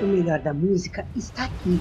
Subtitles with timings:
[0.00, 1.78] O melhor da música está aqui.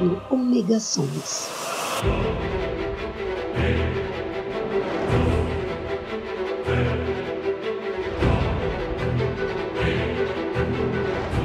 [0.00, 1.50] No Omega Sons.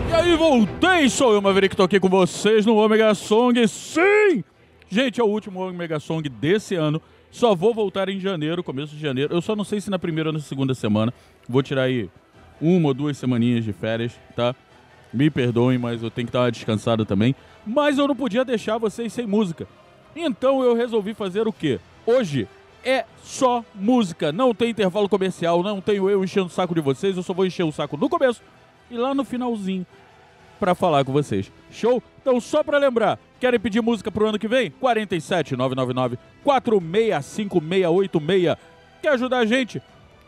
[0.09, 1.09] E aí, voltei!
[1.09, 3.67] Sou eu, Maverick, tô aqui com vocês no Omega Song.
[3.67, 4.41] Sim!
[4.87, 7.01] Gente, é o último Omega Song desse ano.
[7.29, 9.33] Só vou voltar em janeiro, começo de janeiro.
[9.33, 11.13] Eu só não sei se na primeira ou na segunda semana.
[11.49, 12.09] Vou tirar aí
[12.61, 14.55] uma ou duas semaninhas de férias, tá?
[15.13, 17.33] Me perdoem, mas eu tenho que dar uma descansada também.
[17.65, 19.67] Mas eu não podia deixar vocês sem música.
[20.15, 21.79] Então eu resolvi fazer o quê?
[22.05, 22.47] Hoje
[22.83, 24.31] é só música.
[24.31, 27.17] Não tem intervalo comercial, não tenho eu enchendo o saco de vocês.
[27.17, 28.41] Eu só vou encher o saco no começo
[28.89, 29.85] e lá no finalzinho
[30.59, 31.51] para falar com vocês.
[31.71, 32.03] Show?
[32.21, 34.71] Então, só para lembrar, querem pedir música pro ano que vem?
[34.71, 38.57] 47 999 465686.
[39.01, 39.81] Quer ajudar a gente?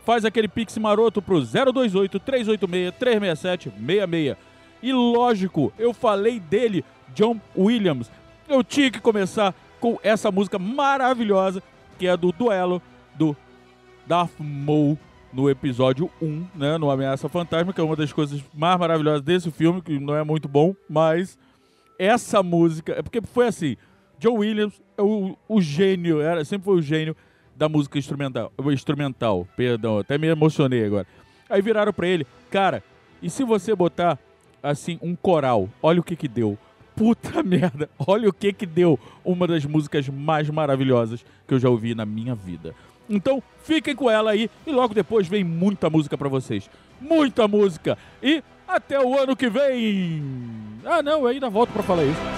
[0.08, 4.36] Faz aquele pix maroto pro 028 386 367 66.
[4.82, 6.82] E lógico, eu falei dele,
[7.14, 8.10] John Williams.
[8.48, 11.62] Eu tinha que começar com essa música maravilhosa
[11.98, 12.80] que é do duelo
[13.16, 13.36] do
[14.06, 14.98] Darth Maul
[15.30, 19.50] no episódio 1, né, no Ameaça Fantasma, que é uma das coisas mais maravilhosas desse
[19.50, 21.36] filme, que não é muito bom, mas
[21.98, 23.76] essa música, é porque foi assim,
[24.18, 27.14] John Williams é o, o gênio, era, sempre foi o gênio
[27.58, 31.06] da música instrumental, instrumental, perdão, até me emocionei agora.
[31.50, 32.84] Aí viraram para ele, cara,
[33.20, 34.16] e se você botar
[34.62, 36.56] assim um coral, olha o que que deu.
[36.94, 38.98] Puta merda, olha o que que deu.
[39.24, 42.74] Uma das músicas mais maravilhosas que eu já ouvi na minha vida.
[43.10, 46.70] Então, fiquem com ela aí e logo depois vem muita música para vocês.
[47.00, 47.98] Muita música.
[48.22, 50.22] E até o ano que vem.
[50.84, 52.37] Ah, não, eu ainda volto para falar isso.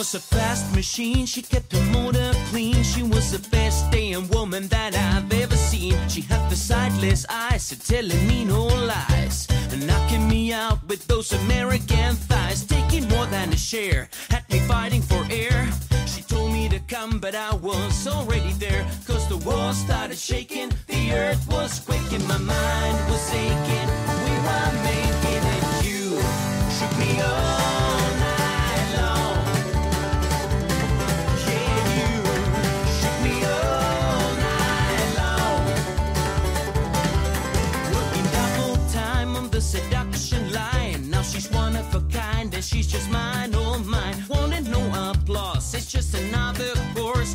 [0.00, 2.82] was a fast machine, she kept the motor clean.
[2.82, 5.94] She was the best damn woman that I've ever seen.
[6.08, 9.46] She had the sightless eyes, telling me no lies.
[9.76, 14.08] Knocking me out with those American thighs, taking more than a share.
[14.30, 15.68] Had me fighting for air.
[16.06, 18.86] She told me to come, but I was already there.
[19.06, 23.88] Cause the world started shaking, the earth was quaking, my mind was aching.
[24.24, 26.06] We were making it, you
[26.78, 27.79] shook me up.
[41.52, 44.14] One of a kind and she's just mine, oh mine.
[44.28, 44.80] Wanted no
[45.10, 47.34] applause, it's just another course.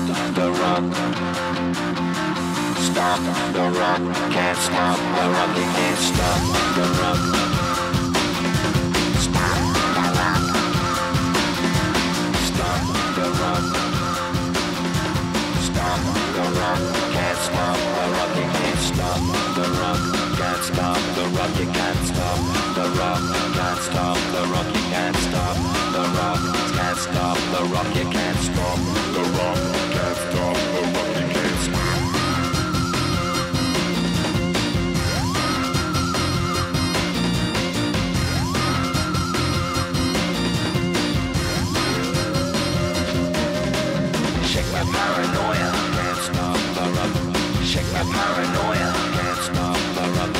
[0.00, 0.84] Stop the rock.
[2.88, 3.20] Stop
[3.52, 4.00] the rock.
[4.32, 5.50] Can't stop the rock.
[5.58, 6.40] You can't stop
[6.76, 7.20] the rock.
[9.20, 9.58] Stop
[9.96, 10.42] the rock.
[12.48, 12.82] Stop
[13.16, 13.64] the rock.
[15.68, 16.00] Stop
[16.34, 16.80] the rock.
[17.12, 18.32] Can't stop the rock.
[18.36, 19.20] You can't stop
[19.56, 20.00] the rock.
[20.38, 21.52] Can't stop the rock.
[21.60, 22.38] You can't stop
[22.74, 23.22] the rock.
[26.76, 27.94] Can't stop the rock.
[27.94, 28.78] You can't stop
[29.12, 29.79] the rock.
[47.70, 50.34] Shake my paranoia, can't stop the rock.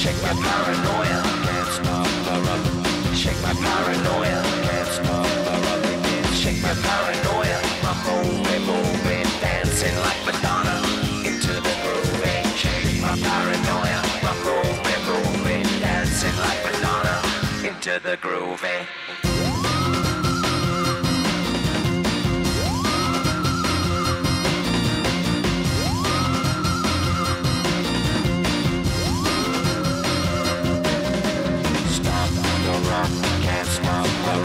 [0.00, 3.14] Shake my paranoia, can't stop the rock.
[3.14, 5.56] Shake my paranoia, can't stop the.
[5.92, 6.24] Again.
[6.32, 10.80] Shake my paranoia, my moving, moving, dancing like Madonna
[11.28, 12.24] into the groove.
[12.56, 17.20] Shake my paranoia, my moving, moving, dancing like Madonna
[17.68, 18.64] into the groove.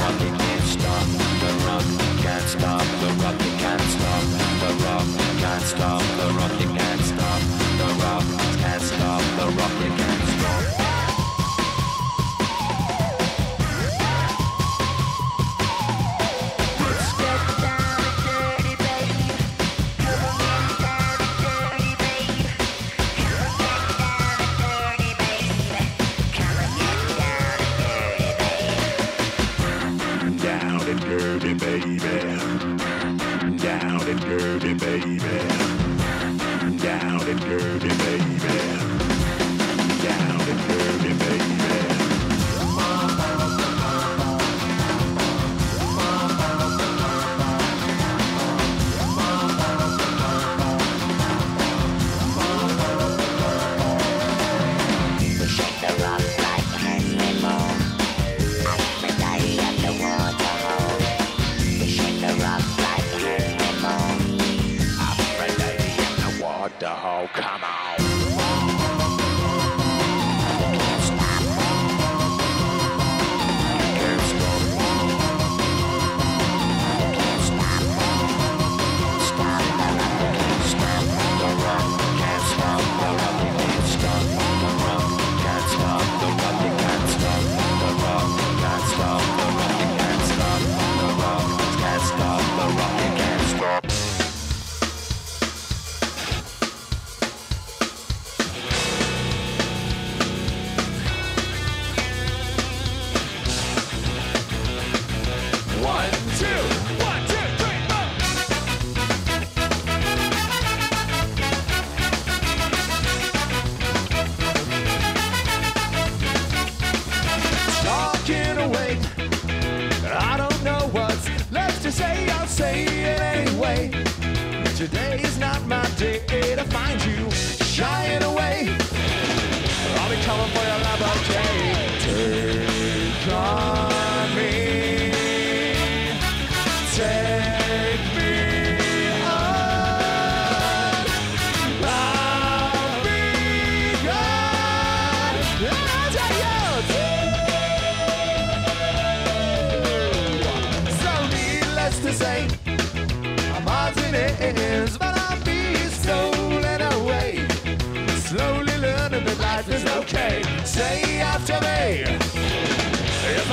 [0.06, 1.08] Rock, you can't stop
[1.42, 1.86] the rock,
[2.22, 4.24] can't stop the rock, you can't stop
[4.62, 5.08] the rock,
[5.40, 7.42] can't stop the rock, you can't stop
[7.80, 8.24] the rock,
[8.60, 10.05] can't stop the rock, you can't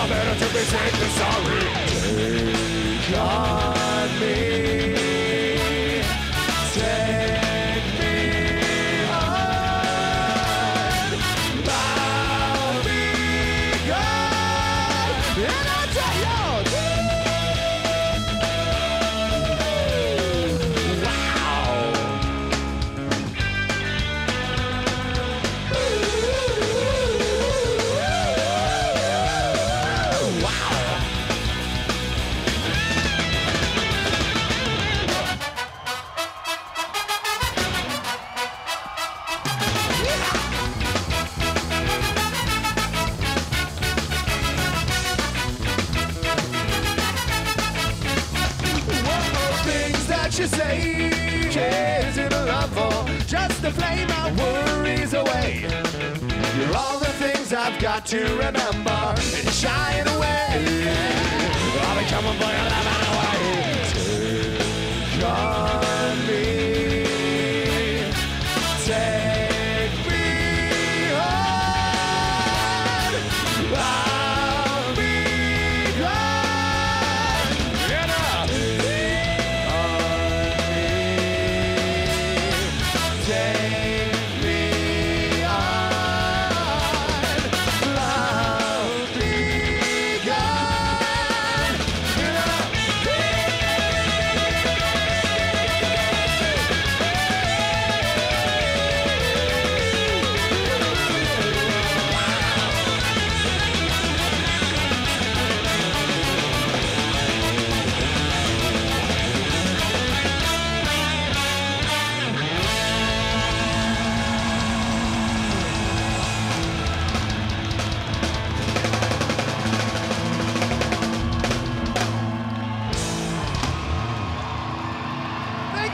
[0.08, 1.72] better to be safe than sorry.
[3.12, 3.71] Take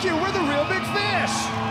[0.01, 0.23] Thank you.
[0.23, 1.68] We're the real big fish.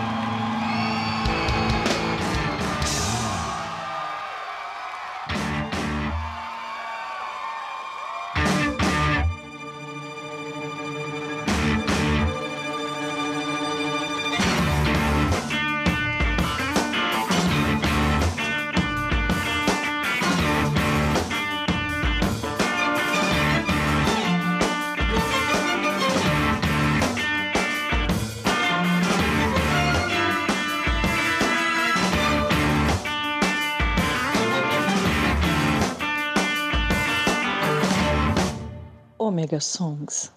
[39.48, 40.37] Mega Songs.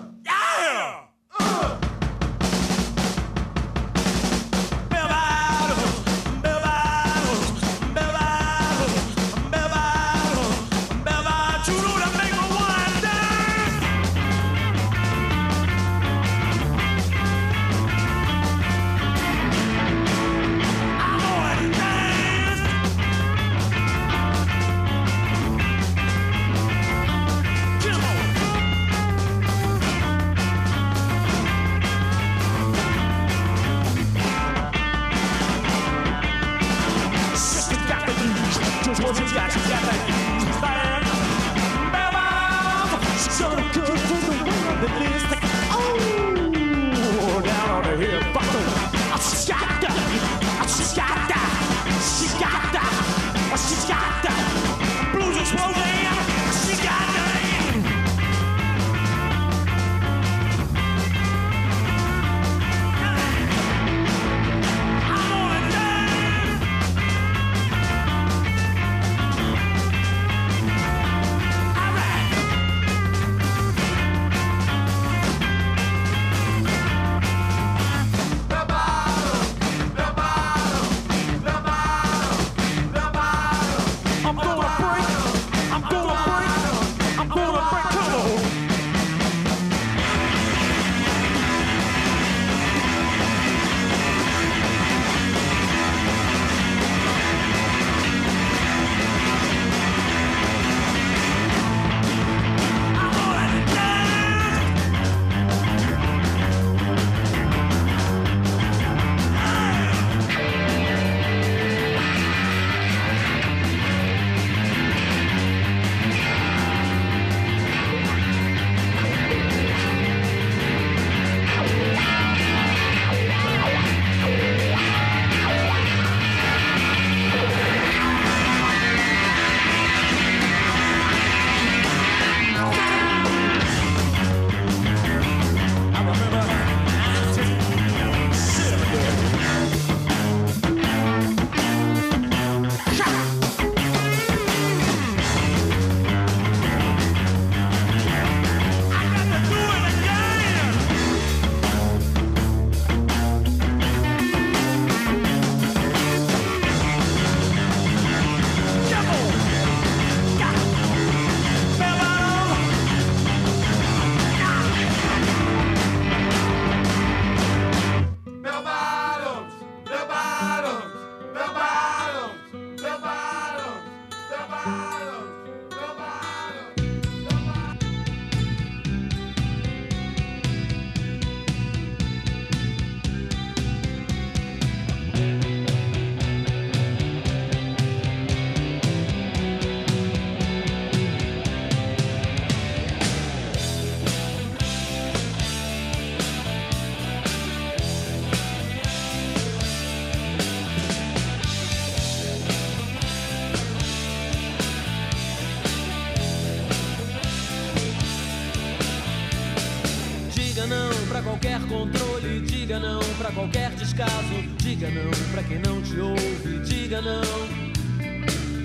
[213.33, 217.71] Qualquer descaso, diga não pra quem não te ouve, diga não.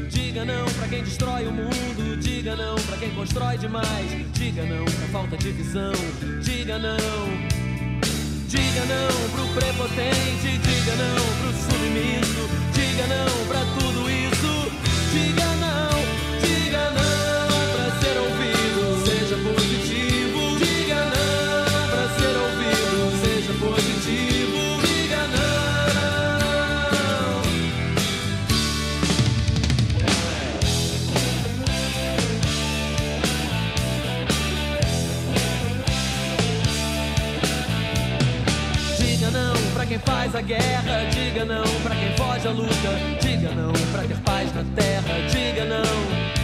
[0.09, 4.85] Diga não pra quem destrói o mundo, diga não pra quem constrói demais, diga não
[4.85, 5.93] pra falta de visão,
[6.43, 6.97] diga não.
[8.47, 14.16] Diga não pro prepotente, diga não pro submisso, diga não pra tudo isso,
[40.47, 45.15] guerra, diga não pra quem foge à luta, diga não pra ter paz na terra,
[45.29, 46.37] diga não.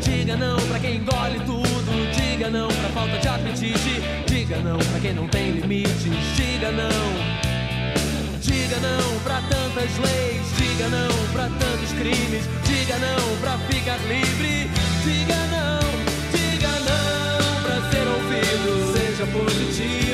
[0.00, 5.00] Diga não pra quem engole tudo, diga não pra falta de apetite, diga não pra
[5.00, 6.04] quem não tem limites,
[6.36, 7.40] diga não.
[8.40, 14.70] Diga não pra tantas leis, diga não pra tantos crimes, diga não pra ficar livre,
[15.04, 15.80] diga não,
[16.32, 20.09] diga não pra ser ouvido, seja positivo,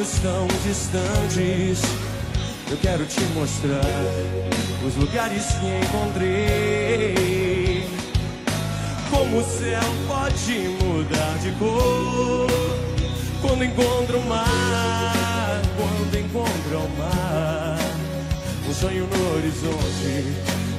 [0.00, 1.82] estão distantes.
[2.70, 3.84] Eu quero te mostrar
[4.86, 7.84] os lugares que encontrei.
[9.10, 12.48] Como o céu pode mudar de cor
[13.42, 17.78] quando encontro o mar, quando encontro o mar.
[18.68, 20.24] Um sonho no horizonte,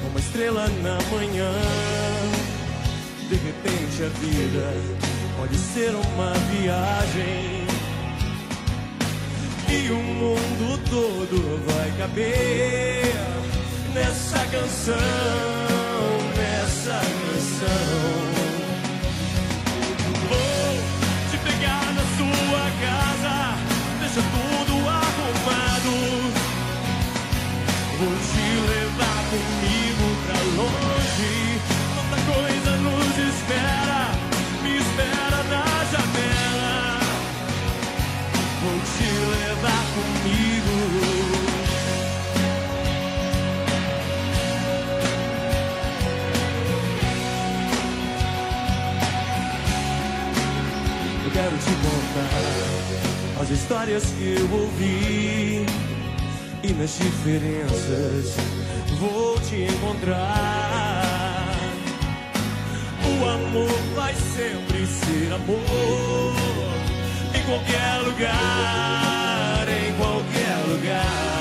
[0.09, 1.53] uma estrela na manhã.
[3.30, 4.74] De repente a vida
[5.38, 7.61] pode ser uma viagem
[9.74, 13.15] e o mundo todo vai caber
[13.93, 14.97] nessa canção,
[16.36, 18.22] nessa canção.
[20.28, 20.74] Vou
[21.32, 23.36] te pegar na sua casa,
[24.01, 25.93] deixa tudo arrumado.
[27.97, 31.51] Vou te levar comigo pra longe.
[53.41, 55.65] as histórias que eu ouvi
[56.63, 58.36] e nas diferenças
[58.99, 61.01] vou te encontrar.
[63.03, 66.36] O amor vai sempre ser amor
[67.34, 71.41] em qualquer lugar, em qualquer lugar.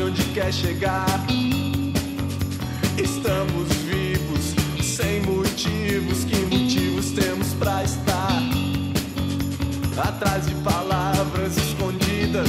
[0.00, 1.26] sabe onde quer chegar.
[2.96, 6.24] Estamos vivos, sem motivos.
[6.24, 8.42] Que motivos temos para estar?
[9.96, 12.48] Atrás de palavras escondidas,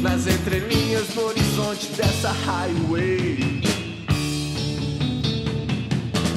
[0.00, 3.62] nas entrelinhas no horizonte dessa highway.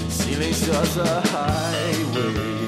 [0.09, 2.58] Silenciosa highway.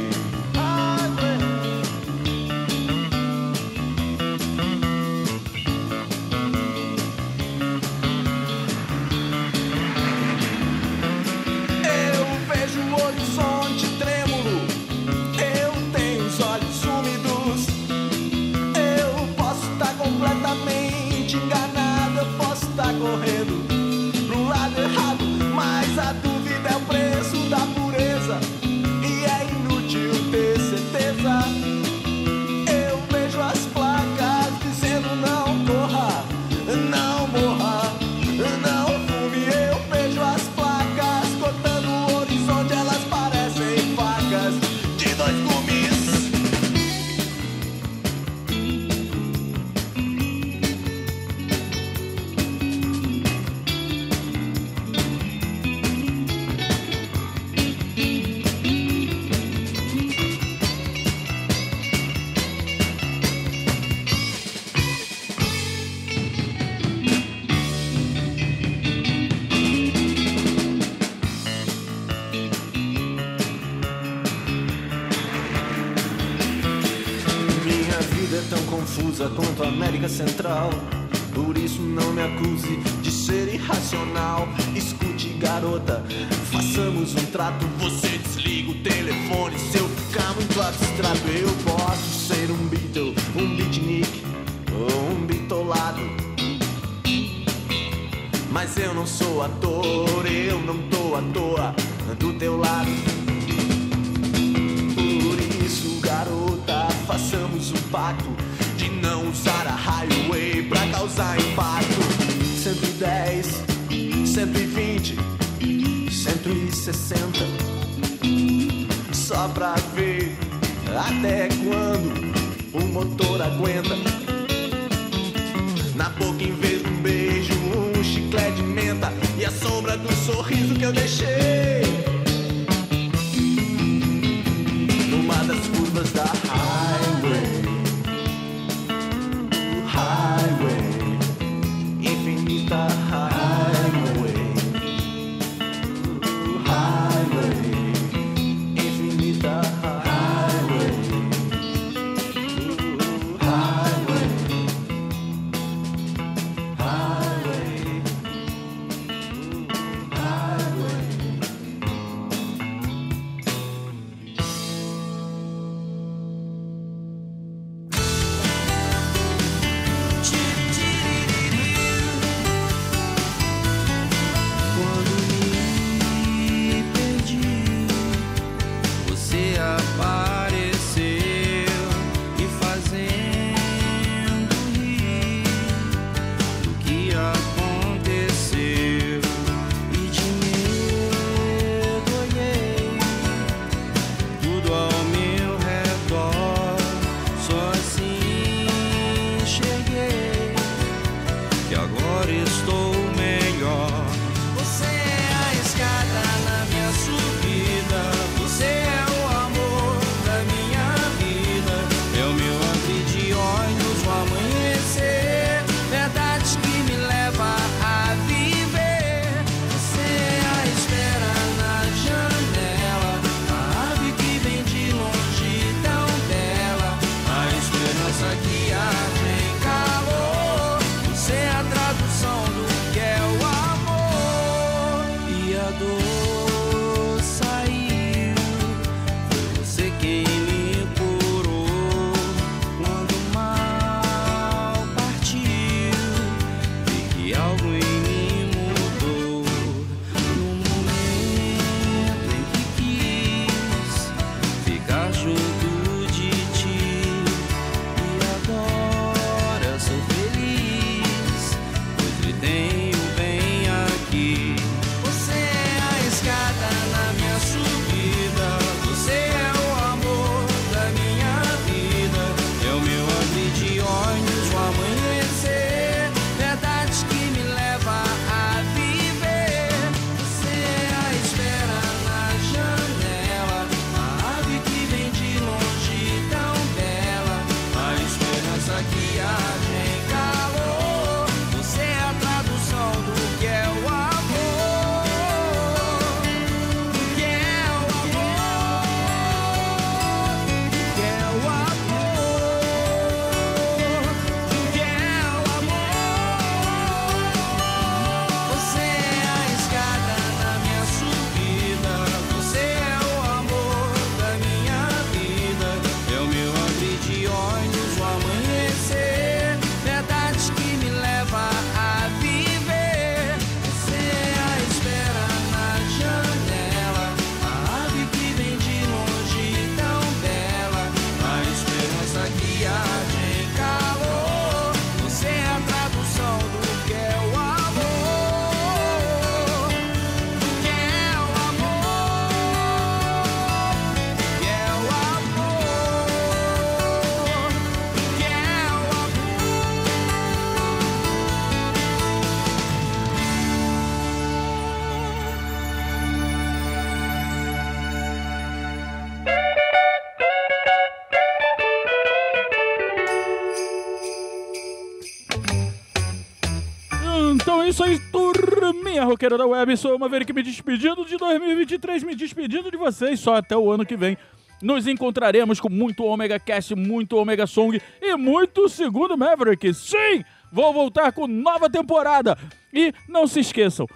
[367.72, 369.78] Isso aí, turminha roqueira da web.
[369.78, 373.72] Sou uma vez que me despedindo de 2023, me despedindo de vocês só até o
[373.72, 374.18] ano que vem.
[374.62, 379.74] Nos encontraremos com muito Omega Cast, muito Omega Song e muito Segundo Maverick.
[379.74, 380.22] Sim!
[380.52, 382.38] Vou voltar com nova temporada.
[382.74, 383.88] E não se esqueçam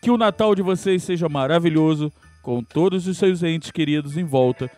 [0.00, 2.12] que o Natal de vocês seja maravilhoso,
[2.42, 4.68] com todos os seus entes queridos em volta.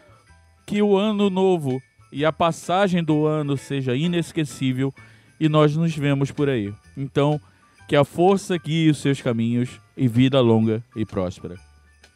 [0.66, 1.80] Que o ano novo
[2.12, 4.92] e a passagem do ano seja inesquecível
[5.40, 6.74] e nós nos vemos por aí.
[6.94, 7.40] Então,
[7.88, 11.56] que a força guie os seus caminhos e vida longa e próspera.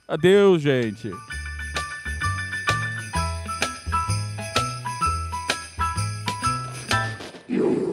[0.06, 1.10] Adeus, gente!
[7.48, 7.87] You.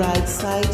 [0.00, 0.64] right side